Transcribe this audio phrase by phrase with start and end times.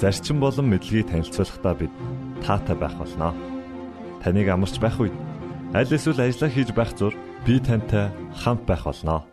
[0.00, 1.92] зарчим болон мэдлэгийг танилцуулахдаа бид
[2.40, 3.36] таатай байх болноо.
[4.24, 5.12] Таныг амарч байх үед
[5.76, 7.12] аль эсвэл ажиллаа хийж байх зур
[7.44, 8.08] би тантай
[8.40, 9.28] хамт байх болноо.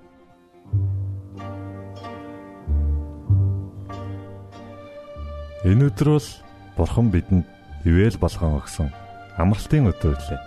[5.63, 6.29] Энэ өдөр бол
[6.77, 7.47] Бурхан бидэнд
[7.87, 8.91] ивэл болгон өгсөн
[9.39, 10.41] амралтын өдөр лээ.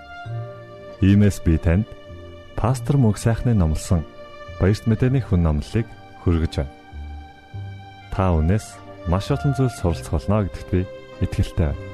[1.00, 1.88] Иймээс би танд
[2.60, 4.04] пастор Мөг сайхны номлосөн
[4.60, 5.88] баярт мэдээний хүн номлолыг
[6.22, 6.72] хүргэж байна.
[8.12, 10.80] Та өнөөс маш олон зүйл суралцах болно гэдэгт би
[11.24, 11.90] итгэлтэй байна.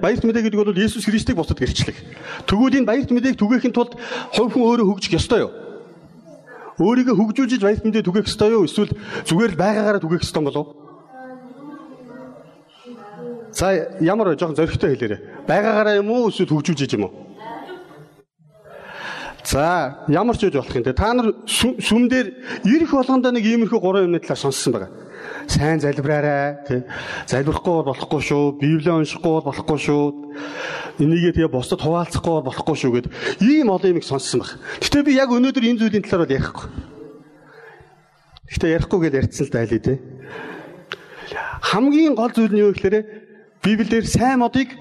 [0.00, 1.96] Баярт мэдээ гэдэг бол Есүс Христийг бусдад гэрчлэх.
[2.48, 4.00] Тэгвэл энэ баярт мэдээг түгээхин тулд
[4.32, 5.52] хувь хүн өөрөө хөгжих ёстой юу?
[6.80, 8.64] Өөрийгөө хөгжүүлж баярт мэдээ түгээх ёстой юу?
[8.64, 8.96] Эсвэл
[9.28, 10.76] зүгээр л байгаагаараа түгээх ёстой болов уу?
[13.52, 15.20] За ямар жоохон зөрөгтэй хэлээрэй.
[15.44, 17.29] Байгаагаараа юм уу эсвэл хөгжүүлж юм уу?
[19.44, 20.92] За ямар ч үж болох юм те.
[20.92, 22.28] Та нар сүм дээр
[22.64, 24.90] ирэх болгондоо нэг иймэрхүү гурван юмны талаар сонссон байгаа.
[25.48, 26.84] Сайн залбираарай те.
[27.26, 28.44] Залбирахгүй болохгүй шүү.
[28.60, 30.04] Библийг уншихгүй болохгүй шүү.
[31.00, 33.06] Энийгээ тэгээ бусдад хуваалцахгүй болохгүй шүү гэд
[33.40, 34.60] ийм олон юмыг сонссон баг.
[34.84, 36.66] Гэтэ би яг өнөөдөр энэ зүйлийн талаар бол ярихгүй.
[38.52, 39.94] Гэтэ ярихгүй гэж ярьсан л дайлээ те.
[41.64, 42.96] Хамгийн гол зүйл нь юу гэхээр
[43.64, 44.74] Библиэлд сайн модыг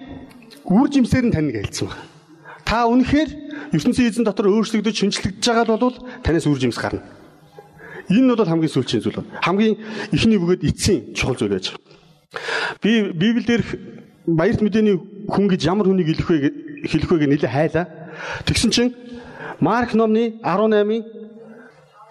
[0.65, 2.08] үр жимсээр нь таньж хэлсэн байна.
[2.69, 7.01] Та үнэхээр ертөнцийн эзэн дотор өөрчлөгдөж шинжлэгдэж байгаа бол танаас үр жимс гарна.
[8.13, 9.25] Энэ бол хамгийн сүүлчийн зүйл.
[9.41, 9.73] Хамгийн
[10.13, 12.77] ихний бөгөөд эцсийн чухал зүйл байж байгаа.
[12.77, 13.65] Би Библиэлд
[14.29, 15.01] баярт мэдээний
[15.33, 16.37] хүн гэж ямар хүнийг хэлэх вэ
[16.85, 17.85] хэлэх вэ гэж нэлээ хайлаа.
[18.45, 18.93] Тэгсэн чинь
[19.57, 21.01] Марк номны 18-ын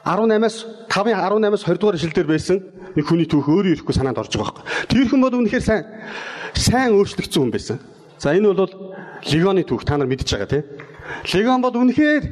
[0.03, 2.59] 18-аас 5-ын 18-аас 20 дугаар ишлэлдэр байсан
[2.99, 4.91] нэг хүний түүх өөрөө ирэхгүй санаанд орж байгаа байхгүй.
[4.91, 5.87] Тэр хүн бол үнэхээр сайн
[6.59, 7.79] сайн өөрчлөгдсөн хүн байсан.
[8.19, 8.71] За энэ бол
[9.27, 10.65] Легоны түүх та нар мэдчихэж байгаа тийм.
[11.35, 12.25] Легон бол үнэхээр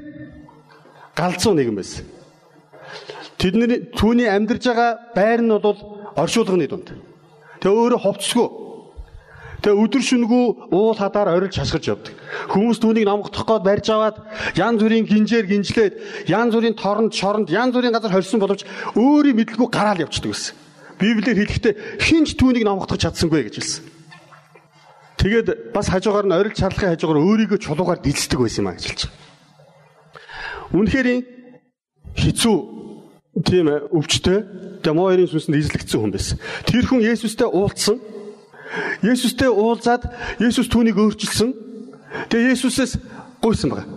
[1.15, 2.05] галзуу нэгэн байсан.
[3.39, 5.79] Тэдний түүний амьдарж байгаа байр нь бол
[6.15, 6.95] оршуулгын дунд.
[7.61, 8.49] Тэгээ өөрөө ховцсгүй.
[9.63, 12.15] Тэгээ өдөр шөнөгөө уул хадаар орилж хасгаж явдаг.
[12.53, 14.17] Хүмүүс түүнийг номгодох гээд барьж аваад
[14.55, 15.95] янз бүрийн гинжээр гинжлээд
[16.31, 18.63] янз бүрийн торонд шоронд янз бүрийн газар хорьсон боловч
[18.95, 20.55] өөрийн мэдлгүй гараал явчихдаг гэсэн.
[21.01, 23.96] Библиэр хэлэхдээ хинч түүнийг номгодох чадсангүй гэж хэлсэн.
[25.17, 29.03] Тэгээд бас хажуугаар нь орилж шарлахын хажуугаар өөрийгөө чулуугаар дэлцдэг байсан юм а гэж хэлж
[29.09, 29.25] байгаа.
[30.77, 31.09] Үнэхээр
[32.17, 32.57] хэцүү
[33.45, 33.67] тийм
[33.97, 34.39] өвчтөй
[34.85, 36.37] демоорын сүнсэнд эзлэгдсэн хүн байсан.
[36.69, 37.97] Тэр хүн Есүстэй уулзсан.
[39.03, 40.05] Есүстэй уулзаад
[40.41, 41.51] Есүс түүнийг өөрчилсөн.
[42.29, 42.93] Тэгээ Есүсээс
[43.41, 43.89] гуйсан байгаа.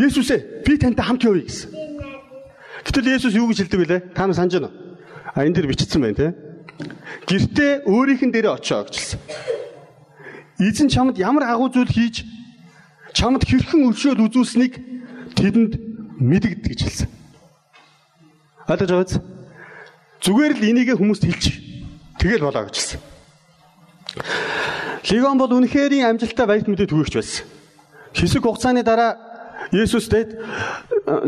[0.00, 1.70] Есүсээ би тантай хамт явъя гэсэн.
[2.84, 3.98] Гэтэл Есүс юу гэж хэлдэг вэ?
[4.12, 4.76] Та нар санаж байна уу?
[5.34, 6.28] А энэ дэр бичсэн байна те.
[7.24, 9.20] Гэртээ өөрийнхэн дээрээ очоо гэж хэлсэн.
[10.58, 12.22] Эзэн чамд ямар агуу зүйл хийж
[13.14, 14.74] чамд хэрхэн өршөөл үзүүлсэнийг
[15.34, 15.72] тэдэнд
[16.22, 17.08] мэдэгд гэж хэлсэн.
[18.70, 19.18] Ойлгож байгаа биз?
[20.22, 21.44] Зүгээр л энийг хүмүүст хэлж
[22.22, 23.00] тэгэл болоо гэж хэлсэн.
[25.10, 27.44] Легон бол үнэхэрийн амжилттай баярт мэдээ түгээгч байсан.
[28.14, 29.18] Хэсэг хугацааны дараа
[29.74, 30.38] Есүс дэд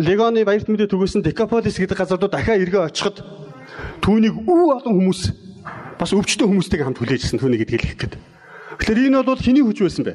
[0.00, 3.20] Легоны баярт мэдээ түгээсэн Декаполис гэдэг газар руу дахиад эргээ очиход
[4.00, 5.20] түүнийг өв олон хүмүүс
[5.98, 8.14] бас өвчтөн хүмүүстэйг хамт хүлээжсэн түүнийг хэлэх гээд.
[8.78, 10.14] Тэгэхээр энэ бол хэний хүч байсан бэ?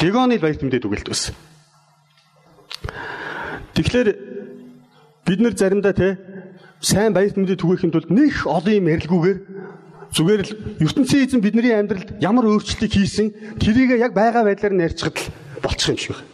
[0.00, 1.34] Легоны баярт мэдээ түгэлт байсан.
[3.74, 4.08] Тэгэхээр
[5.26, 6.18] бид нар заримдаа те
[6.80, 9.38] сайн баярт мэдээ түгээхин тулд нэг олон юм ярилгүйгээр
[10.12, 10.52] зүгээр л
[10.84, 15.32] ертөнцийн эзэн бидний амьдралд ямар өөрчлөлтийг хийсэн тэрийг яг байгаа байдлаар нь ярьчихад л
[15.64, 16.28] болчих юм шиг байна.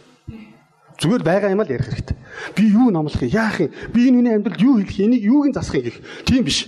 [0.99, 2.17] Зүгээр байгаа юм л ярих хэрэгтэй.
[2.59, 3.31] Би юу номлох юм?
[3.31, 3.71] Яах юм?
[3.95, 5.07] Би энэ хүний амьдралд юу хэлэх юм?
[5.15, 6.03] Энийг юуг нь засах юм гэх.
[6.27, 6.67] Тийм биш.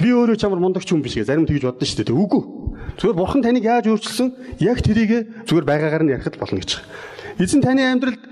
[0.00, 2.16] Би өөрөө чамар мундагч хүн биш гэ зарим тэгж боддоо шүү дээ.
[2.16, 2.42] Үгүй.
[2.94, 4.60] Зүгээр бурхан таныг яаж өөрчилсөн?
[4.62, 6.80] Яг тэрийг зүгээр байгаагаар нь ярихад болно гэж.
[7.42, 8.22] Эзэн таны амьдралд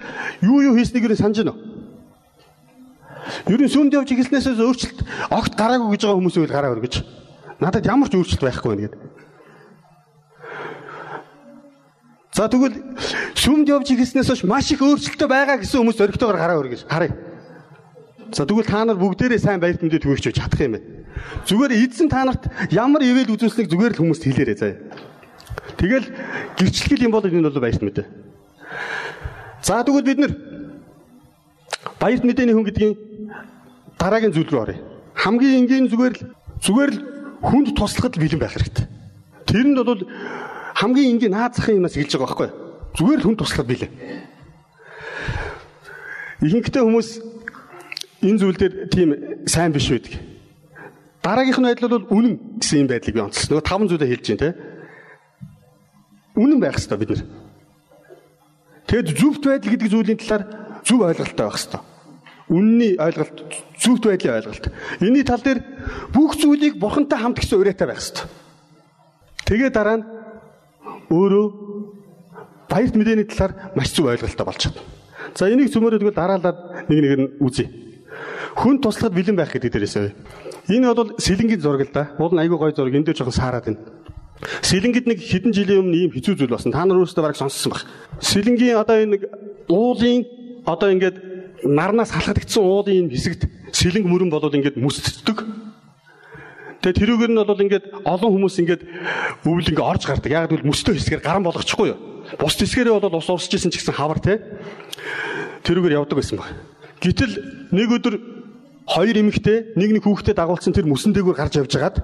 [0.41, 1.61] юу юу хийснийг юу санаж байна уу?
[3.49, 5.01] Ер нь сүмд явж ихэлснээс өөрчлөлт
[5.33, 6.95] огт гараагүй гэж байгаа хүмүүс үйл гараа өргөж.
[7.61, 9.01] Надад ямар ч өөрчлөлт байхгүй байна гэдэг.
[12.35, 12.77] За тэгвэл
[13.37, 16.83] сүмд явж ихэлснээс хойш маш их өөрчлөлтөө байгаа гэсэн хүмүүс зөрөгтэйгээр гараа өргөж.
[16.89, 17.34] Харъя.
[18.35, 21.07] За тэгвэл та нар бүгдээрээ сайн баярт мэдээ түгээх чадах юм байна.
[21.47, 24.83] Зүгээр эзэн та нарт ямар ивэл үзүүлсэнийг зүгээр л хүмүүст хэлээрэй заяа.
[25.79, 26.07] Тэгэл
[26.59, 28.07] гэрчлэл юм бол энэ бол баярт мэдээ.
[29.63, 30.33] За тэгвэл бид нар
[32.03, 32.99] баярт мэдээний хүн гэдгийг
[34.03, 34.83] дараагийн зүйл рүү оръё.
[35.15, 36.23] Хамгийн энгийн зүгээр л
[36.59, 36.99] зүгээр л
[37.39, 38.91] хүнд туслахад бэлэн байх хэрэгтэй.
[39.47, 40.03] Тэр нь бол
[40.75, 42.59] хамгийн энгийн наад захын юмас хэлж байгаа байхгүй юу?
[42.99, 43.93] Зүгээр л хүнд туслахад бэлэн.
[46.43, 47.09] Ихэнхдээ хүмүүс
[48.25, 49.11] энэ зүйл дээр тийм
[49.45, 50.17] сайн биш байдаг.
[51.21, 53.49] Дараагийнх нь байдал бол үнэн гэсэн юм байдлыг би онцлсон.
[53.53, 54.57] Нөгөө таван зүйлээ хэлж те.
[56.37, 57.23] Үнэн байх хэрэгтэй бид нар.
[58.89, 60.45] Тэгэд зөвхт байдал гэдэг зүйлийн талаар
[60.85, 61.83] зөв ойлголттой байх хэрэгтэй.
[62.53, 63.37] Үнний ойлголт,
[63.81, 64.65] зөвхт байдлын ойлголт.
[65.01, 65.61] Энийний тал дээр
[66.13, 68.29] бүх зүйлийг бурхантай хамт гэсэн уриатай байх хэрэгтэй.
[69.49, 70.05] Тэгээ дараа нь
[71.09, 71.47] өөрөө
[72.69, 74.83] баярт мэдээний талаар маш зөв ойлголттой болж чадна.
[75.33, 77.84] За энийг цөмөрөд тэгвэл дараалаад нэг нэг нь үзье.
[78.55, 80.15] Хүн туслахад бэлэн байх гэдэг дээрээсээ.
[80.71, 82.15] Энэ бол сэлэнгийн зураг л да.
[82.19, 82.95] Уул нь айгүй гой зураг.
[82.95, 83.83] Энд дээр жоохон саарад байна.
[84.63, 86.73] Сэлэнгэд нэг хэдэн жилийн өмнө ийм хэцүү зүйл болсон.
[86.73, 87.83] Та нар өөрсдөө бараг сонссон баг.
[88.21, 89.23] Сэлэнгийн одоо энэ нэг
[89.69, 90.23] уулын
[90.67, 91.17] одоо ингээд
[91.65, 95.39] нарнаас халахдагдсан уулын хэсэгт сэлэнг мөрөн болоод ингээд мүсддэг.
[96.85, 98.83] Тэгээ тэрүүгээр нь бол ингээд олон хүмүүс ингээд
[99.49, 100.31] өвөл ингээд орж гардаг.
[100.31, 101.99] Яг гэвэл мөстөө хэсгээр гаран болгочихгүй юу?
[102.37, 104.45] Бус хэсгээрээ бол ус урсж исэн ч гэсэн хавар те.
[105.65, 106.53] Тэрүүгээр явдаг байсан баг.
[107.01, 108.15] Гэтэл нэг өдөр
[108.89, 111.97] хоёр эмэгтэй нэг нэг хүүхдэд дагуулсан тэр мөсөн дээгүүр гарч явж хагаад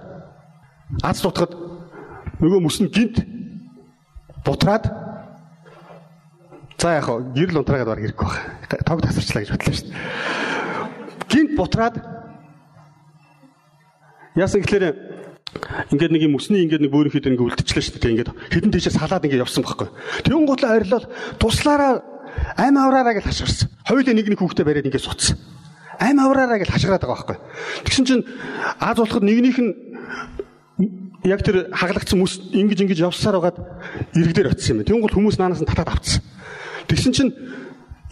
[1.05, 1.53] аз тутахад
[2.41, 3.21] нөгөө мөс нь гинт
[4.44, 4.88] бутраад
[6.81, 8.82] за яг хоо гэрэл унтраагаад баг ирэхгүй байх.
[8.88, 9.99] Тог тасарчлаа гэж бодлоо шүү дээ.
[11.29, 11.97] Гинт бутраад
[14.41, 14.97] яасан гэхлээр
[15.93, 18.12] ингээд нэг юм өсний ингээд нэг бөөрийн хэд ингээд үлдчихлээ шүү дээ.
[18.17, 19.88] Ингээд хэдэн тийшээ салаад ингээд явсан байхгүй.
[20.25, 21.05] Тэгүн готлоо арилал
[21.37, 22.00] туслаараа
[22.56, 23.69] ам авраараа гэж хашгирсан.
[23.85, 25.37] Хоёулаа нэг нэг хүүхдээ бариад ингээд суцсан.
[26.00, 27.38] Ам авраараа гэж хашгираад байгаа байхгүй.
[27.85, 28.25] Тэгсэн чинь
[28.81, 29.73] аз болоход нэгнийх нь
[31.29, 33.58] яг тэр хаглагдсан мөс ингэж ингэж явсаар байгаад
[34.17, 34.85] иргдээр очсон юм.
[34.88, 36.25] Тэнгуул хүмүүс наанаас нь татаад авцсан.
[36.88, 37.32] Тэгсэн чинь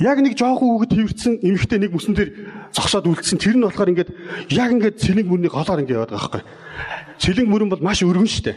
[0.04, 2.30] яг нэг жоохон хүүхэд хөвөрцөн эмэгтэй нэг мөсөн дээр
[2.76, 3.40] зогсоод үлдсэн.
[3.40, 4.10] Тэр нь болохоор ингээд
[4.52, 6.42] яг ингээд цэлэнг мөрний голоор ингээд яваад байгаа байхгүй.
[7.24, 8.52] Цэлэнг мөрөн бол маш өргөн штэ.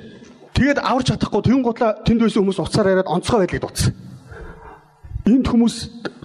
[0.51, 4.10] Тэгээд аварч чадахгүй тэн гутлаа тэнд байсан хүмүүс уцаар яриад онцгой байдлыг дутсан.
[5.25, 5.75] Энд хүмүүс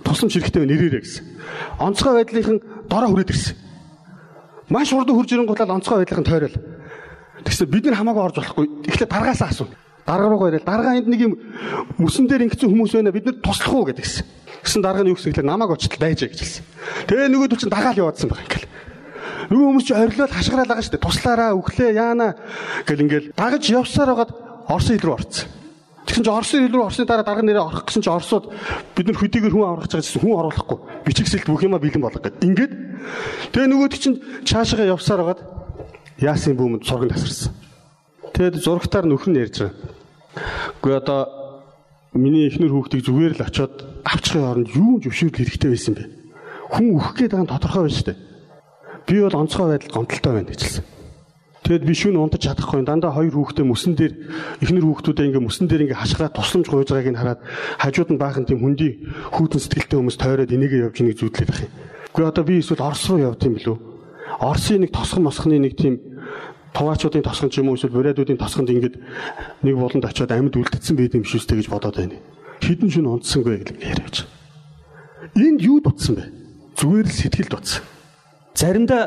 [0.04, 1.24] тусламж хэрэгтэй нэрээрээ гэсэн.
[1.80, 2.58] Онцгой байдлынхан
[2.88, 3.56] дороо хүрээд ирсэн.
[4.72, 6.56] Маш урд хурж ирэн гутлаа онцгой байдлынхан тойрол.
[7.44, 8.66] Тэгсэн бид нар хамаагүй орж болохгүй.
[8.88, 9.68] Эхлээд даргаасаа асуу.
[10.06, 10.64] Дарга руу ирэл.
[10.64, 11.34] Дарга энд нэг юм
[11.98, 13.12] мөсөн дээр ингэсэн хүмүүс байна.
[13.12, 14.24] Бид нар туслах уу гэдэгсэн.
[14.64, 16.64] Гэсэн дарга нь юу гэсэн гэхээр намайг очтол байж гэж хэлсэн.
[17.06, 18.70] Тэгээ нөгөө төч дагаал яваадсан байгаа ингээл.
[19.50, 21.06] Нөгөө хүмүүс чи орилол хашгираад байгаа шүү дээ.
[21.06, 22.26] Туслаараа өглөө яана
[22.86, 24.32] гэл ингээл дагаж явсаар байгаад
[24.66, 25.46] Орсын хил рүү орцсон.
[26.06, 28.46] Тэгсэн чи Орсын хил рүү орсны дараа дарга нэрээ орох гэсэн чи Оросууд
[28.94, 30.78] бид нар хөдийгөр хүн аврах гэж байсан хүн оруулахгүй.
[31.02, 32.46] Бичигсэлт бүх юма бэлэн болгох гэдэг.
[32.46, 32.72] Ингээд
[33.50, 35.42] тэгээ нөгөө чинь чаашаа явсаар байгаад
[36.22, 37.52] Яасын бүүмэнд сурганд тасарсан.
[38.32, 39.74] Тэгэд зурагтаар нөхөр нь ярьж байгаа.
[40.80, 41.20] Гэхдээ одоо
[42.16, 43.74] миний эхнэр хүүхдийг зүгээр л очиод
[44.06, 46.04] авчихын оронд юу зөвшөөрөл хэрэгтэй байсан бэ?
[46.72, 48.18] Хүн өөх гээд байгаа нь тодорхой байна шүү дээ.
[49.06, 50.84] Би бол онцгой байдал гомдолтой байна гэжэлсэн.
[51.66, 54.14] Тэгэд би шүүн унтаж чадахгүй дандаа хоёр хүүхдээ мөсөн дээр
[54.62, 57.40] эхнэр хүүхдүүдээ ингээ мөсөн дээр ингээ хашгираад тусламж гуйж байгааг нь хараад
[57.82, 59.02] хажууд нь баахан тийм хүндий
[59.34, 61.72] хүүтэн сэтгэлтэй хүмүүс тойроод энийгээ явж ийг зүудлээд ах юм.
[62.14, 63.76] Гэхдээ одоо би эсвэл Орос руу явд юм билүү?
[64.46, 65.98] Оросын нэг тосхон мосхны нэг тийм
[66.70, 68.96] туваачуудын тосгон ч юм уу эсвэл бурайдуудын тосгонд ингээд
[69.66, 72.20] нэг болонд очиод амьд үлдсэн байд юм биш үстэй гэж бодоод байна.
[72.62, 74.16] Хідэн шин унтсангүй гэж яриач.
[75.34, 76.24] Энд юу дутсан бэ?
[76.78, 77.82] Зүгээр л сэтгэл дутсан.
[78.54, 79.02] Заримдаа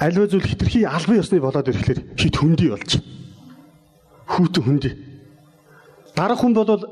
[0.00, 2.90] альва зүйл хитрхи албан ёсны болоод ирэхлээр хит хөндөй болж.
[4.26, 4.92] Хүүтэн хөндөй.
[6.16, 6.82] Дараг хүн бол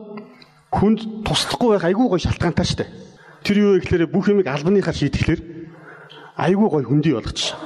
[0.71, 2.87] хүнд туслахгүй байх айгүй гой шалтгаантай штэ.
[3.43, 5.41] Тэр юу гэхээр бүх юмыг албаныхаар шийтгэхлээр
[6.39, 7.59] айгүй гой хөндөй болгочих.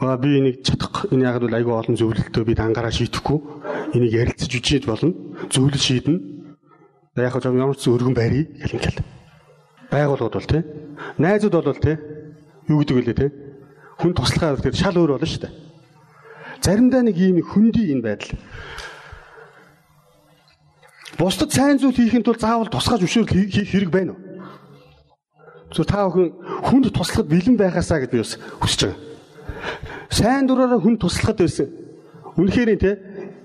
[0.00, 1.06] Аа би энийг чадах.
[1.10, 3.38] Энэ яг л айгүй олон зөвлөлтөө бид ангараа шийтгэхгүй.
[3.96, 5.14] Энийг ярилцаж үжиж болно.
[5.48, 6.18] Зөвлөл шийднэ.
[7.16, 9.00] Яг хөө ямар ч өргөн байрий гэл ингээл.
[9.92, 10.62] Байгууллагууд бол тий.
[11.18, 11.96] Найзууд бол тий.
[12.68, 13.30] Юу гэдэг вэ тий?
[13.98, 15.54] Хүн туслахаа тэр шал өөр болно шүү дээ.
[16.62, 18.38] Заримдаа нэг ийм хөндөй энэ байдал.
[21.18, 24.20] Бусдад сайн зүйл хийхэд бол заавал тусгаж өшөөрөл хийх хэрэг байна уу?
[25.72, 26.32] Зөв та бүхэн
[26.68, 28.98] хүнд туслахад бэлэн байхаасаа гэж би бас хүсэж байгаа.
[30.10, 31.68] Сайн дураараа хүнд туслахад байсан.
[32.36, 32.90] Үнэхээр те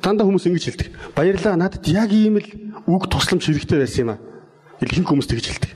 [0.01, 0.87] дандаа хүмүүс ингэж хэлдэг.
[1.15, 2.49] Баярлаа надад яг ийм л
[2.87, 4.19] үг тусламж хэрэгтэй байсан юм аа.
[4.83, 5.71] Илхэн хүмүүс тэгж хэлдэг.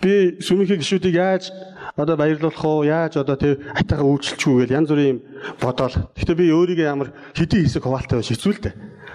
[0.00, 1.52] Би сүмийнхээ гişүүдийг яаж
[1.96, 2.84] одоо баярлуулах уу?
[2.84, 5.18] Яаж одоо тэг хатаага үйлчлэх үү гэж янз бүрийн юм
[5.58, 5.96] бодоол.
[6.14, 8.74] Гэхдээ би өөрийгөө ямар хэдий хэсэг хуваалтай байж хэцүү л дээ.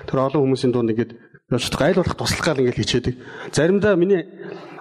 [0.09, 1.11] Тэр олон хүмүүсийн дунд ингэж
[1.51, 3.15] явж айл болох туслах гал ингэж хичээдэг.
[3.53, 4.25] Заримдаа миний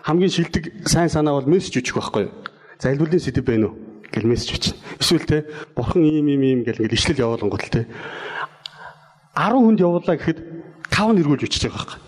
[0.03, 2.33] хамгийн шилдэг сайн санаа бол мессеж өчөх байхгүй юу?
[2.81, 3.95] За илбүлийн сэдв байна уу?
[4.15, 4.79] гэл мессеж өчнө.
[5.03, 5.39] Эсвэл те
[5.75, 7.87] бурхан ийм ийм ийм гэл ингээл ишлэл явуулангууд те
[9.35, 10.39] 10 хүнд явуулаа гэхэд
[10.95, 12.01] 5 нэргүүлж өчөж байгаа байхгүй.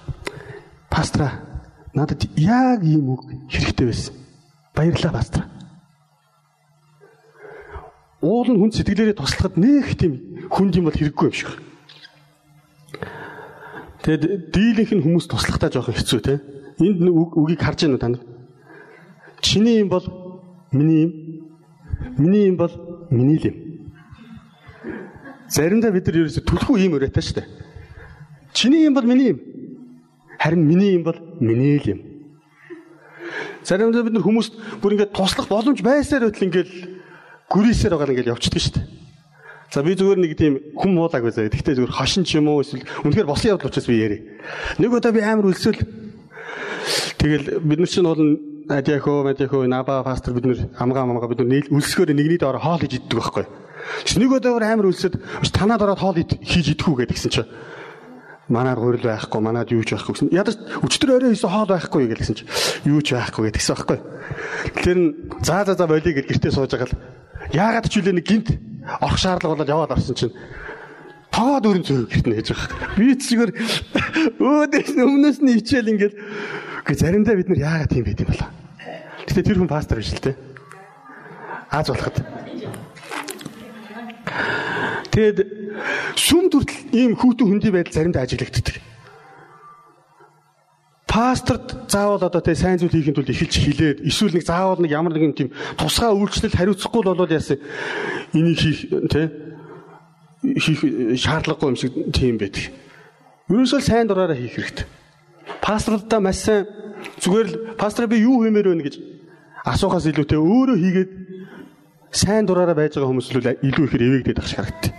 [0.86, 1.26] Пастра
[1.94, 4.14] надад яг ийм үг хэрэгтэй байсан.
[4.70, 5.42] Баярлалаа пастра.
[8.22, 11.50] Уул нь хүн сэтгэлээрээ туслахад нэх тийм хүнд юм бол хэрэггүй юм шиг.
[14.06, 16.40] Тэгэд дийлэнх нь хүмүүс туслахтаа жоохон хэцүү те.
[16.80, 18.24] Энд үгийг харж байна уу та нар?
[19.42, 20.06] Чиний юм бол
[20.72, 21.12] миний юм.
[22.16, 22.72] Миний юм бол
[23.10, 23.56] миний л юм.
[25.50, 27.48] Заримдаа бид нар ерөөсө түлхүү ийм өрөөтэй шүү дээ.
[28.56, 29.40] Чиний юм бол миний юм.
[30.40, 32.00] Харин миний юм бол миний л юм.
[33.62, 36.95] Заримдаа бид нар хүмүүст бүр ингээд туслах боломж байсаар байтал ингээд
[37.50, 38.86] гүрийсээр байгаа ингээд явчихдаг шүү дээ.
[39.72, 41.50] За би зүгээр нэг тийм хүм муулаг байсан.
[41.50, 44.18] Гэхдээ зүгээр хошин ч юм уу эсвэл үнэхээр босон явдал учраас би яри.
[44.78, 45.80] Нэг удаа би амар өлсөөл
[47.18, 48.22] тэгэл бид нар чинь бол
[48.66, 52.98] Адяхо, Мадяхо, Наба пастор бид нар амгаа амгаа бид нар өлсгөөр нэгний доор хоол хийж
[52.98, 53.46] иддэг байхгүй.
[54.18, 55.18] Нэг удаа амар өлсөд
[55.54, 57.50] танаад ороод хоол хийж идэх үү гэдгсэн чинь
[58.48, 60.30] манаар гурил байхгүй, манаад юу ч байхгүй гэсэн.
[60.34, 62.50] Ядаж өчтөр орой хийсэн хоол байхгүй гэсэн чинь
[62.86, 63.98] юу ч байхгүй гэдгсэн байхгүй.
[64.82, 65.08] Тэр нь
[65.42, 66.98] заа заа заа болиё гэж гэртээ сууж байгаа л
[67.52, 68.48] яагаад ч үлээ нэг гинт
[69.02, 70.34] орох шаардлага болоод яваад орсон чинь
[71.30, 72.96] тоод өрн зөө гэрт нээж байгаа.
[72.96, 73.50] Би зүгээр
[74.40, 76.14] өөдөөс өмнөөс нь ичээл ингээд
[76.86, 78.44] гэ заримдаа бид нар яагаад тийм байд юм бол.
[79.28, 80.32] Гэтэ тэр хүн пастор биш л те.
[81.68, 82.16] Аз болоход.
[85.12, 85.38] Тэгэд
[86.16, 88.85] сүм төртөл ийм хүүтэн хөндөй байдал заримдаа ажиглагддаг.
[91.16, 95.16] Пасторд заавал одоо тэ сайн зүйл хийхин тулд эхэлж хилээд эсвэл нэг заавал нэг ямар
[95.16, 95.48] нэгэн тийм
[95.80, 97.56] тусгай үйлчлэл хариуцахгүй л болоод яасан
[98.36, 99.32] энийг хийх тэ
[100.60, 100.80] хийх
[101.16, 102.68] шаардлагагүй юм шиг тийм байдаг.
[103.48, 104.84] Ерөөсөө сайн дураараа хийх хэрэгтэй.
[105.64, 106.68] Пасторудаа маш сайн
[107.24, 109.00] зүгээр л пастор би юу хиймээр вэ гэж
[109.64, 111.10] асуухаас илүүтэй өөрөө хийгээд
[112.12, 114.92] сайн дураараа байж байгаа хүмүүс л илүү ихээр эвэгдээд ах харагдтыг.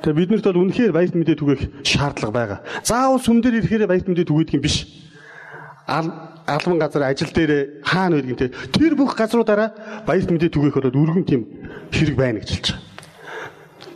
[0.00, 2.58] Тэгээ биднэрт бол үнэхээр баяр мэдээ түгээх шаардлага байгаа.
[2.80, 5.04] Заавал сүм дээр ирэхээр баяр мэдээ түгээдэг юм биш.
[5.86, 8.48] Албан газар ажил дээр хаана юм те.
[8.48, 11.46] Тэр бүх газруудаараа баяр мэдээ түгээх бол өргөн тийм
[11.94, 12.82] хэрэг байна гэж хэлж байгаа.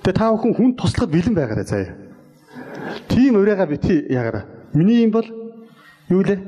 [0.03, 1.95] Тэгээ та бүхэн хүн туслахад бэлэн байгаарай заяа.
[3.11, 4.47] Тийм урайгаа бити ягаараа.
[4.73, 5.27] Миний юм бол
[6.09, 6.39] юу лээ?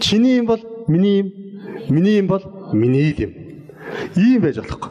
[0.00, 1.32] Чиний юм бол миний юм.
[1.88, 3.32] Миний юм бол миний юм.
[4.16, 4.90] Ийм байж болохгүй.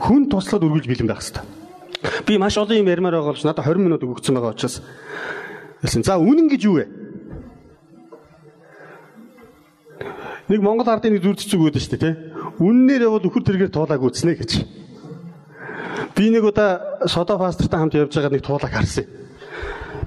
[0.00, 1.44] Хүн туслахад үргэлж бэлэн байх хэрэгтэй.
[2.26, 4.80] Би маш олон юм ярмаар байгаа болж надад 20 минут өгөгдсөн байгаа учраас.
[5.84, 7.01] За үнэн гэж юу вэ?
[10.48, 12.14] Нэг Монгол ардын нэг зүрд зүг өгдөө шүү дээ, тий.
[12.58, 14.50] Үннээр явал өхөр тэргээр туулааг үтснэ гэж.
[16.16, 19.06] Би нэг удаа Содо пастортай хамт явж байгаа нэг туулааг харсан.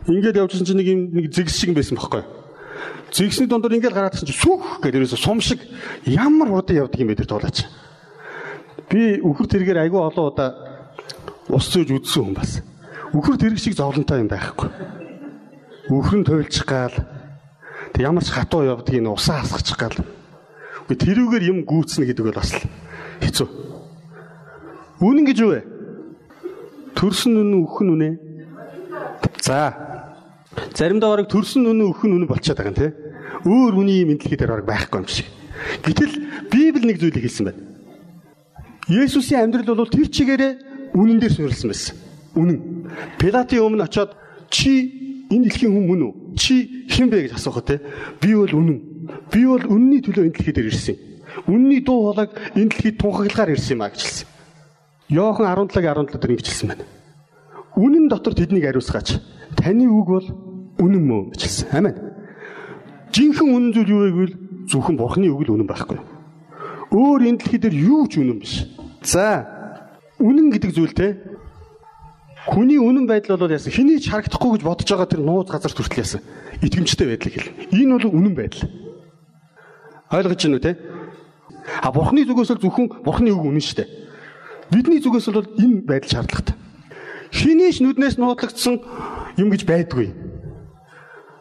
[0.07, 2.23] Ингээд явжсэн чинь нэг юм нэг зэгс шиг байсан бохоггүй.
[3.09, 5.63] Зэгсний дундор ингээд гараадсан чинь сүх гэдэг ерөөсө сум шиг
[6.05, 7.65] ямар хурдан явдаг юм бэ тэр туулаач.
[8.91, 10.49] Би өхөр тэргээр айгүй олон удаа
[11.49, 12.61] ус зөөж үдсэн хүн бас.
[13.15, 14.69] Үхэр тэрэг шиг зовлонтой юм байхгүй.
[15.89, 16.93] Үхэр нь туйлчих гал.
[17.93, 19.95] Тэг ямар ч хатуу явдгийг нь усаа хасгачих гал.
[20.85, 22.53] Үгүй тэрүүгээр юм гүйцнэ гэдэг бол бас
[23.25, 23.47] хэцүү.
[25.01, 25.61] Үнэн гэж юу вэ?
[26.93, 28.09] Төрсөн үнэн үхэн үнэ.
[29.41, 29.73] За.
[30.77, 32.91] Заримдаа бараг төрсөн үнэн үхэн үнэн болчиход байгаа юм тий.
[33.49, 35.25] Өөр үний дэлхий дээр бараг байхгүй юм шиг.
[35.81, 36.13] Гэтэл
[36.53, 37.61] Библи нэг зүйлийг хэлсэн байна.
[38.85, 41.95] Есүсийн амьдрал бол тэр чигээрээ үнэн дээр суурилсан байсан.
[42.37, 42.59] Үнэн.
[43.17, 44.13] Пилатын өмнө очиод
[44.53, 46.13] чи энэ дэлхийн хүн мөн үү?
[46.37, 47.81] Чи хэн бэ гэж асуухад те
[48.21, 48.94] би бол үнэн.
[49.31, 50.95] Би бол үнний төлөө энэ дэлхий дээр ирсэн.
[51.47, 54.27] Үнний дуу хоолойг энэ дэлхийд тунхаглагаар ирсэн юм а гэж хэлсэн.
[55.09, 56.85] Йохан 17-гийн 17 дээр ингэж хэлсэн байна.
[57.75, 59.19] Үнэн дотор тэднийг ариусгаач.
[59.59, 60.27] Таны үг бол
[60.79, 61.67] үнэн мөө гэж хэлсэн.
[61.75, 61.95] Амен.
[63.13, 64.35] Жинхэнэ үнэн зүйл юу вэ гэвэл
[64.71, 65.99] зөвхөн Бурхны үг л үнэн байхгүй.
[66.91, 68.65] Өөр энэ дэлхий дээр юу ч үнэн биш.
[69.03, 69.45] За
[70.19, 71.11] үнэн гэдэг зүйлтэй
[72.47, 76.01] хүний үнэн байдал бол яасан хэний ч харагдахгүй гэж бодож байгаа тэр нууц газар төртөл
[76.01, 76.21] яасан
[76.61, 77.51] итгэмжтэй байдлыг хэл.
[77.73, 78.63] Энэ бол үнэн байдал.
[80.11, 80.77] Ойлгож байна уу те?
[81.81, 83.89] А бурхны зүгээс л зөвхөн бурхны үг үнэн шүү дээ.
[84.69, 86.55] Бидний зүгээс бол энэ байдал шаардлагатай.
[87.33, 88.81] Хэний ч нүднээс нуудлагдсан
[89.41, 90.13] юм гэж байдгүй.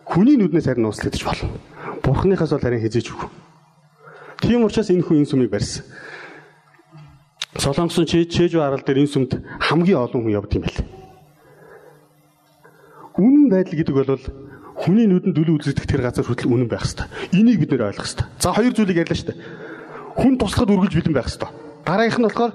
[0.08, 1.48] Хүний нүднээс харин нууцлагдаж болно.
[2.00, 3.28] Бурхныхаас бол харин хизээж үгүй.
[4.40, 5.84] Тийм учраас энэ хүн энэ сүмийг барьсан.
[7.56, 10.80] Солонгосын чэжүү арал дээр энэ сүмд хамгийн олон хүн явд юм байл.
[13.14, 14.20] Үнэн байдал гэдэг бол
[14.84, 17.08] хүний нүдэнд дүл үзэгдэх тэр газар хүртэл үнэн байх хэрэгтэй.
[17.40, 18.26] Энийг бид нэр ойлгох хэрэгтэй.
[18.36, 19.40] За хоёр зүйлийг ярьлаа шүү дээ.
[20.20, 21.50] Хүн туслахад үргэлж бэлэн байх хэрэгтэй.
[21.88, 22.52] Дараагийнх нь болохоор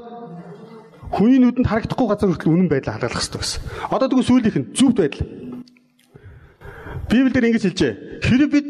[1.10, 3.62] хүний нүдэнд харагдахгүй газар хүртэл үнэн байдлаа хадгалах хэрэгтэй байсан.
[3.90, 5.26] Одоо тэгвэл сүүлийнх нь зөвхт байдал.
[7.10, 7.94] Библиэр ингэж хэлжээ.
[8.22, 8.70] Хэрэв бид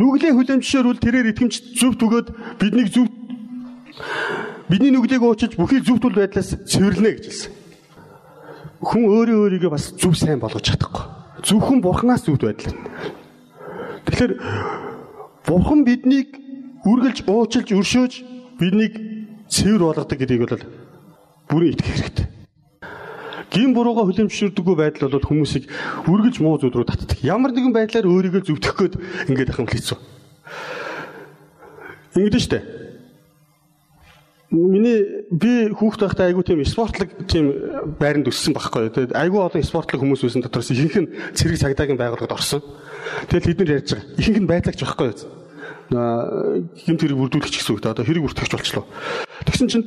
[0.00, 3.12] нүглийн хүлэмжшөөрүүл тэрээр итгэмж зөв түгөөд биднийг зөв
[4.68, 7.52] Бидний нүглийг уучиж бүхий зөв тул байдлаас цэвэрлэнэ гэж хэлсэн.
[8.82, 11.15] Хүн өөрөө өөрийгөө бас зөв сайн болгож чадахгүй.
[11.46, 12.74] Зөвхөн бурхнаас зөвд байдал.
[14.10, 14.32] Тэгэхээр
[15.46, 16.34] бурхан биднийг
[16.82, 18.12] үргэлж уучилж өршөөж
[18.58, 18.94] биднийг
[19.46, 20.66] цэвэр болгодог гэдгийг бол
[21.46, 22.26] бүрэн итгэх хэрэгтэй.
[23.54, 25.70] Гин бурууга хүлэмжшүүлдэггүй байдал бол хүмүүсийг
[26.10, 27.22] үргэлж муу зүйл рүү татдаг.
[27.22, 28.94] Ямар нэгэн байдлаар өөрийгөө зөвтгөх гээд
[29.30, 29.98] ингээд ахын хэлсэн.
[32.18, 32.75] Ингэдэж штэ.
[34.50, 37.50] Миний би хүүхд байхдаа айгүй тийм спортлог тийм
[37.98, 38.94] байранд өссөн байхгүй.
[38.94, 42.62] Тэгээд айгүй олон спортлог хүмүүс байсан дотроос ихэнх нь цэрэг цагдаагийн байгууллагад орсон.
[43.26, 44.06] Тэгэл бид нар ярьж байгаа.
[44.22, 45.10] Ихэнх нь байцаагч байхгүй.
[45.90, 47.82] Гэмт хэрэг бүрдүүлэгч гэсэн үг.
[47.82, 48.86] Одоо хэрэг бүртгэгч болчлоо.
[49.50, 49.86] Тэгсэн чинь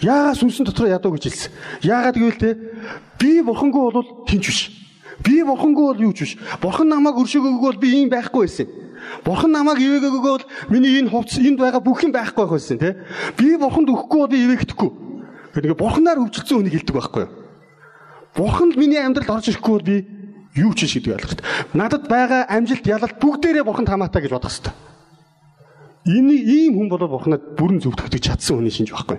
[0.00, 1.52] Яагаад сүнсэн дотроо ядуу гэж хэлсэн?
[1.82, 2.50] Яагаад гэвэл те
[3.20, 4.60] би бурхангүй бол тэнч биш.
[5.22, 6.32] Би бурхангүй бол юу ч биш.
[6.58, 8.66] Бурхан намайг өршөөгөөг бол би ийм байхгүй байсан.
[9.24, 12.96] Бурхан намайг ивээгөөг бол миний энэ хувцс энд байгаа бүх юм байхгүй байх байсан те.
[13.36, 14.90] Би бурханд өгөхгүй бол ивээгдэхгүй.
[15.54, 17.32] Гэхдээ бурханаар өвчлөсөн үнийг хэлдэг байхгүй юу?
[18.34, 19.96] Бурханд миний амьдралд орж ирэхгүй бол би
[20.58, 21.78] юу ч шийдвэ ойлгох хэрэгтэй.
[21.78, 24.74] Надад байгаа амжилт ялалт бүгдээрээ бурханд хамаатай гэж бодох хэрэгтэй.
[26.04, 29.18] Энэ ийм хүн бол бурханад бүрэн зөвтгөх чадсан хүний шинж байхгүй?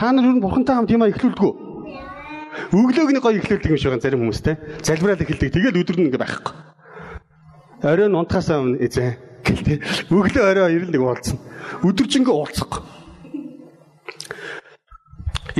[0.00, 1.54] Та нар юу бурхантай хамт юм а ихлүүлдэг үү?
[2.72, 4.56] Өглөөг нэг гоё ихлүүлдэг юм шиг байгаа зарим хүмүүстэй.
[4.80, 5.52] Залбираад эхэлдэг.
[5.52, 6.56] Тэгээд өдөр нь ингээ байхгүй.
[7.84, 9.76] Оройн унтахаасаа өмнө эзэн гэлтэй.
[10.08, 11.36] Өглөө орой ирэл нэг уулзсан.
[11.84, 12.80] Өдөржингөө уулзах.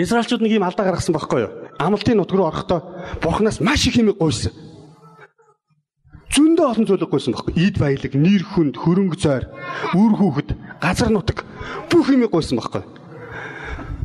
[0.00, 1.52] Израильчууд нэг юм алдаа гаргасан байхгүй юу?
[1.76, 2.80] Амлалтын нутг руу орохдоо
[3.20, 4.56] Бурханаас маш их юм гуйсан.
[6.32, 7.60] Зөндөө олон зүйл гуйсан байхгүй.
[7.60, 9.52] Ийд баялаг, нэр хүнд, хөрөнгө зойр,
[9.92, 11.44] үр хүүхэд, газар нутаг
[11.92, 12.99] бүх юм гуйсан байхгүй.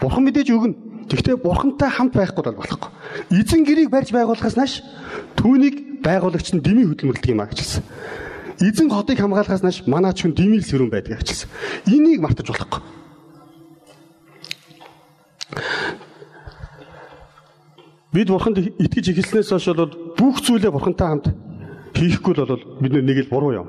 [0.00, 0.74] Бурхан мэдээж өгнө.
[1.08, 2.90] Гэхдээ Бурхантай хамт байхгүй бол болохгүй.
[3.30, 4.80] Эзэн гэрийг барьж байгуулахаас нааш
[5.36, 7.84] түүнийг байгуулагч нь дэмий хөдөлмөрлөдөг юм а гэж хэлсэн.
[8.64, 11.50] Эзэн хотыг хамгаалахаас нааш манаач хүн дэмий сэрүүн байдаг гэж хэлсэн.
[11.92, 12.80] Энийг мартаж болохгүй.
[18.14, 21.26] Бид бурханд итгэж эхэлснээс хойш бол бүх зүйлээ бурхантай хамт
[21.92, 23.68] хийхгүй бол бид нэг л буруу юм.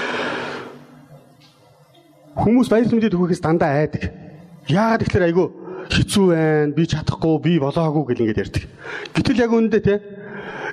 [2.41, 4.09] хүмүүс баярт мэдээ төгөөхөөс дандаа айдаг.
[4.65, 5.47] Яагаад тэгэхээр айгүй
[5.91, 8.63] хэцүү байна, би чадахгүй, би болоогүй гэл ингээд ярьдаг.
[9.13, 9.95] Гэтэл яг үүндээ те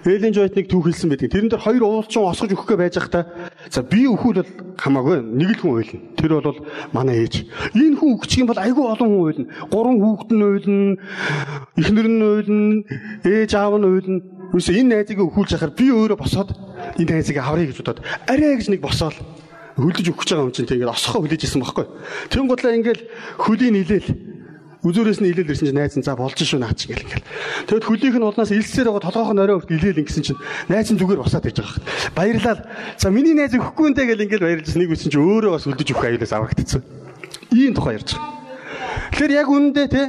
[0.06, 1.28] Элийн Жойтныг түүх хэлсэн байдаг.
[1.34, 3.24] Тэрэн дээр хоёр уулчин осгож өгөх гээ байж байхдаа
[3.66, 5.98] за би өхүүл бол хамаагүй нэг л хүн уйлна.
[6.14, 6.60] Тэр бол
[6.94, 7.50] манай ээж.
[7.74, 9.46] Энэ хүн өгчих юм бол айгүй олон хүн уйлна.
[9.68, 10.96] Гурван хүүхэд нь уйлна.
[11.74, 12.86] Эхнэр нь уйлна.
[13.26, 14.22] Ээж аав нь уйлна.
[14.54, 16.54] Үгүй энэ найзыг өхүүлж яхаар би өөрөө босоод
[16.96, 18.00] энэ найзыг аврыг гэж бодоод
[18.30, 19.18] арай гэж нэг босоод
[19.78, 21.86] хөлдөж өгч байгаа юм чинь тэгээд осхоо хүлээж исэн байхгүй.
[22.34, 23.02] Тэгэн гутлаа ингээл
[23.38, 24.08] хөлийн нийлээл
[24.78, 27.26] Үзүүрээс нь илээл ирсэн чинь найз нь за болж шүү наач ингээл ингээл.
[27.66, 30.38] Тэгэд хөлийнх нь улнаас илсээр байгаа толгойн орой өрт илээл ингэсэн чинь
[30.70, 32.14] найз нь зүгээр босаад байж байгаа хэрэг.
[32.14, 32.62] Баярлал.
[32.94, 36.06] За миний найз өгөхгүй нэ гэл ингээл баярлаж нэг үсэн чинь өөрөө бас хөлдөж өгөх
[36.06, 36.82] аюулаас аврагдчихсан.
[37.58, 38.38] Ийм тухай ярьж байгаа.
[39.18, 40.02] Тэгэхээр яг үнэндээ те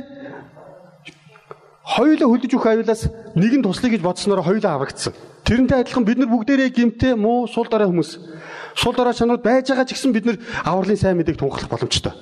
[1.82, 3.02] хоёулаа хөлдөж өгөх аюулаас
[3.34, 5.18] нэг нь туслая гэж бодсноор хоёулаа аврагдсан.
[5.50, 8.22] Тэрнтэй адилхан бид нар бүгдээрээ гимтэй муу сул дараа хүмүүс.
[8.78, 12.14] Сул дараа чанар байж байгаа ч гэсэн бид нар авралын сайн мэдээг тунхаглах боломжтой.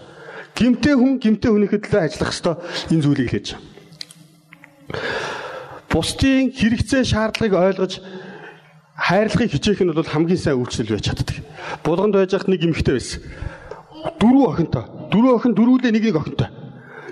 [0.55, 2.55] Гимтэй хүн гимтэй хүнийхэд л ажиллах ёстой
[2.87, 3.67] энэ зүйлийг хэлж байна.
[5.91, 7.99] Бусдын хэрэгцээ шаардлагыг ойлгож
[8.95, 11.43] хайрлахыг хичээх нь бол хамгийн сайн үйлчлэл байж чаддаг.
[11.83, 13.19] Булганд байж хат нэг эмэгтэй байсан.
[14.23, 14.87] Дөрөв охинтой.
[15.11, 16.47] Дөрөв охин дөрвөлээ нэг нэг охинтой.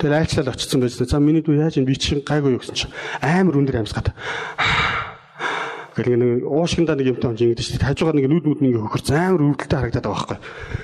[0.00, 1.06] Тэр айлчлал очсон байсан.
[1.06, 4.16] За миний дүү яаж би чинь гайгүй юу гэсэн чинь амар өндөр амьсгаад
[5.96, 7.84] Гэл нэг уушгиндаа нэг юмтай онж ингэдэж дээ.
[7.84, 10.38] Хажуугаар нэг нүд нүд нэг хөхөр амар өвдөлтөй харагдаад байгаа байхгүй.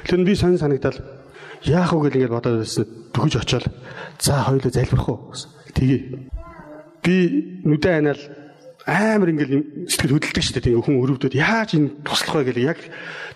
[0.05, 0.99] Тэр нь би сонь санагдал
[1.65, 2.85] яах вэ гэл ингээд бодоод байсан.
[3.15, 3.65] Төхөж очоод
[4.19, 5.51] за хоёулаа залбирах уу гэсэн.
[5.73, 6.01] Тэгээ.
[7.01, 7.15] Би
[7.65, 8.23] нүдэ анаал
[8.85, 10.67] амар ингээл сэтгэл хөдлөлдөг шүү дээ.
[10.75, 12.79] Тэгээ хүн өрөвдөд яаж энэ туслах вэ гэл яг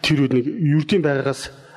[0.03, 1.55] тэр үед нэг юрдийн байгаагаас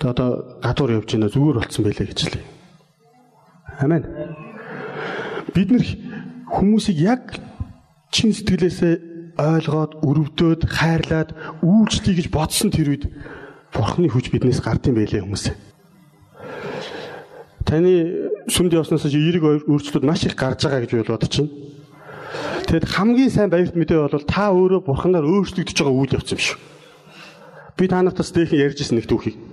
[0.00, 0.30] Тэгээ одоо
[0.64, 2.44] гадуур явж байна зүгээр болцсон байлээ гэж лээ.
[3.84, 4.04] Амен.
[5.52, 5.84] Бид нэр
[6.48, 7.36] хүмүүсийг яг
[8.08, 13.04] чин сэтгэлээсээ ойлгоод, өрөвдөөд, хайрлаад, үйлчлэе гэж бодсон тэр үед
[13.70, 15.54] Бурхны хүч биднээс гардыг байлээ хүмүүсээ.
[17.68, 17.92] Таны
[18.50, 21.52] сүмд явснаас эерэг өөрчлөлт маш их гарч байгаа гэж бодож чинь.
[22.66, 26.58] Тэгэд хамгийн сайн баярт мэдээ бол та өөрөө Бурханаар өөрчлөгдөж байгаа үйл явц юм шүү.
[27.78, 29.49] Би та нартаас дээхэн ярьж ирсэн нэг түүхийг.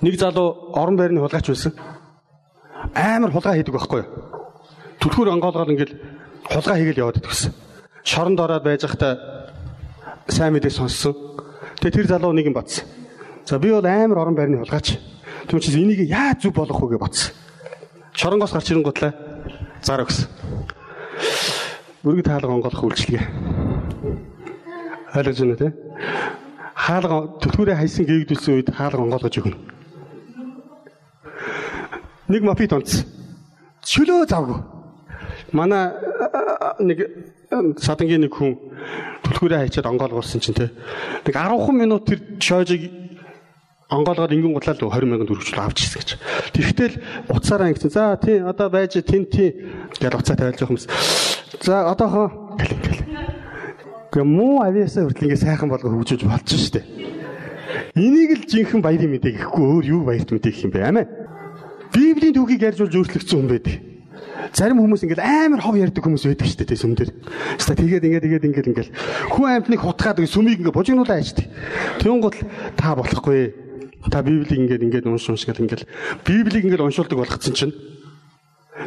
[0.00, 1.72] Нэг залуу орон байрны хулгайч байсан.
[2.94, 4.10] Амар хулгай хийдэг байхгүй юу?
[5.02, 5.94] Түлхүүр онгоолгоор ингээл
[6.46, 7.68] хулгай хийгээл яваад идэгсэн
[8.08, 9.18] шоронд ороод байж захта
[10.28, 11.14] сайн мэдээ сонссон.
[11.80, 12.88] Тэгээ тэр залуу нэг юм батсан.
[13.44, 14.96] За би бол амар орон байрны хулгайч.
[15.48, 17.32] Тэгм чи энийг яаж зүг болгох вэ гэж батсан.
[18.16, 19.12] Шоронгоос гарч ирэн гутлаа
[19.84, 20.26] зар өгсөн.
[22.02, 23.24] Бүрэг таалга онгоолох үйлчлэгээ.
[25.14, 25.72] Ойлгож байна тий?
[26.74, 29.56] Хаалга төлхөөрөө хайсан гээгдүүлсэн үед хаалга онгоолгож өгнө.
[32.28, 33.04] Нэг мопит онц.
[33.88, 34.60] Чөлөө завгүй.
[35.56, 35.96] Манай
[36.84, 36.98] нэг
[37.80, 38.56] садангийн нэг хүн
[39.24, 40.68] түлхүүрээ хайчаад онгоолгуулсан чинь те.
[41.24, 42.92] Нэг 10 минут тэр шоожиг
[43.88, 46.10] онгоолгоод ингэн гутлаа л 20 мянган төгрөглөө авч ирсэн гэж.
[46.52, 47.00] Тэгэхдээ л
[47.32, 47.96] уцаараа ингэсэн.
[47.96, 49.64] За тий одоо байж тэн тий
[49.96, 50.84] гэж уцаа тавиулж явах юмс.
[51.64, 52.28] За одоохоо
[54.20, 56.84] муу авиасаа хүртэл ингээ сайхан болго хөгжиж болж штэ.
[57.96, 60.84] Энийг л жинхэнэ баярын мэдээ гэхгүй өөр юу баярт мэдээ гэх юм бэ?
[60.84, 61.06] Амин.
[61.92, 63.76] Библийн түүхийг ярьж болж өөрчлөгдсөн хүн байдаг.
[64.52, 67.10] Зарим хүмүүс ингээд амар хов ярьдаг хүмүүс байдаг шүү дээ сүм дээр.
[67.58, 68.88] Хаста тэгээд ингээд тэгээд ингээд ингээд
[69.34, 71.46] хүн амьтныг хутгаад сүмийг ингээд бужигнуулаа аждаг.
[72.00, 72.38] Тэгүн гол
[72.76, 73.52] та болохгүй.
[74.08, 75.84] Та Библийг ингээд ингээд унш унш гэл ингээд
[76.24, 77.74] Библийг ингээд уншуулдаг болгоцсон чинь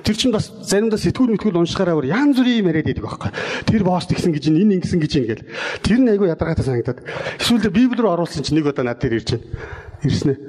[0.04, 3.32] Тэр чинь бас заримдаа сэтгүүл мэтгүүл уншихаараа бүр янз бүрийн юм яриад байдаг байхгүй.
[3.68, 5.44] Тэр босс тэгсэн гэж энэ ингэсэн гэж ингээл.
[5.84, 7.04] Тэр нь айгүй ядаргаатай санагдаад.
[7.44, 9.46] Эсвэл Библи рүү оруулсан чинь нэг удаа над дээр ирж байна.
[10.08, 10.40] Ирсэн ээ.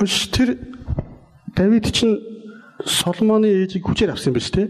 [0.00, 0.56] Өш тэр
[1.56, 2.18] Давид чинь
[2.84, 4.66] Соломоны ээжийг хүчээр авсан юм биш үү?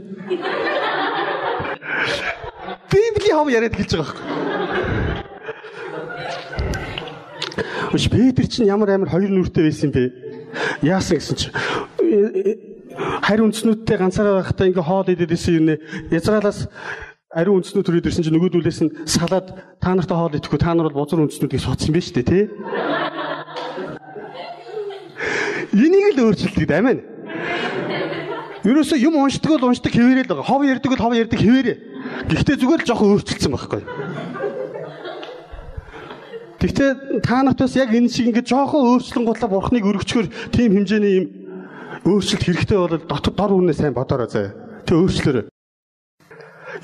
[2.90, 4.42] Библийн хав яриад хэлж байгаа байхгүй.
[7.96, 10.12] Өш Петр чинь ямар амар хоёр нүртэй байсан бэ?
[10.82, 11.54] Яасан гэсэн чинь
[13.22, 15.80] харь үндснүүдтэй ганцаараа байхдаа ингээ хоол идээд исэн юм нэ.
[16.12, 16.68] Язраалаас
[17.32, 21.08] ариун үндснүүд төрөөд ирсэн чинь нөгөөдүүлээс нь салаад та нартай хоол идэхгүй та нар бол
[21.08, 22.44] бузар үндснүүдийг соцсон юм шүү дээ тий.
[25.72, 27.00] Энийг л өөрчилдөг амин.
[28.62, 30.46] Ерөөсөө юм уншдаг бол уншдаг хэвээрээ л байгаа.
[30.46, 31.76] Хов ярддаг бол хов ярддаг хэвээрээ.
[32.28, 33.82] Гэхдээ зүгээр л жоохон өөрчилсөн байхгүй.
[36.62, 36.90] Гэхдээ
[37.26, 41.26] та нарт бас яг энэ шиг ингээд жоохон өөрчлөн гутлаа бурхныг өргөчгөр тийм хэмжээний юм
[42.06, 44.54] өөрчлөлт хэрэгтэй бол дотор дор үнэ сайн бодороо заяа.
[44.87, 45.50] Тэ өөрчлөөрэй.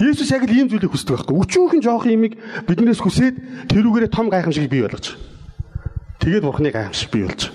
[0.02, 1.34] Есүс яг л ийм зүйлийг хүсдэг байхгүй.
[1.46, 2.34] Өчүүхэн жоох юмыг
[2.66, 5.14] биднээс хүсээд тэрүүгээрээ том гайхамшиг бий болгож.
[6.18, 7.54] Тэгээд бурхны гайхамшиг бий болж.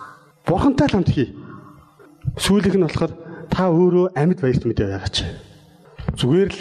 [0.51, 1.31] Бурхантай л хамт хий.
[2.35, 3.13] Сүүлийнх нь болохоор
[3.47, 5.17] та өөрөө амьд баярт мэдээ байгаач.
[6.19, 6.59] Зүгээр л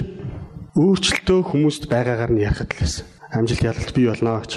[0.78, 4.52] өөрчлөлтөө хүмүүст байгаагаар нь ярихад л байсан амжилт ялалт бий болно гэж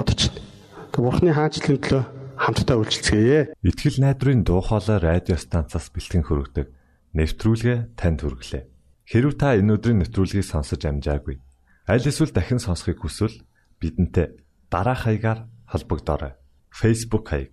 [0.00, 0.40] бодож байна.
[0.88, 2.02] Тэг бурхны хаанчлалын төлөө
[2.40, 3.40] хамтдаа үйлчлцгээе.
[3.60, 6.66] Итгэл найдрын дуу хоолой радио станцаас бэлтгэн хөрөгдөг
[7.12, 8.64] нэвтрүүлгээ танд хүргэлээ.
[9.04, 11.36] Хэрв та энэ өдрийн нэвтрүүлгийг сонсож амжаагүй
[11.86, 13.42] аль эсвэл дахин сонсохыг хүсвэл
[13.82, 14.38] бидэнтэй
[14.70, 16.38] дараах хаягаар холбогдорой.
[16.70, 17.52] Facebook хаяг: